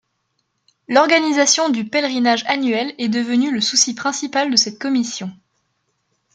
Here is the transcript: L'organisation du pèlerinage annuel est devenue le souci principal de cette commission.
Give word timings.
L'organisation 0.87 1.69
du 1.69 1.87
pèlerinage 1.87 2.43
annuel 2.47 2.95
est 2.97 3.07
devenue 3.07 3.51
le 3.53 3.61
souci 3.61 3.93
principal 3.93 4.49
de 4.49 4.55
cette 4.55 4.79
commission. 4.79 5.29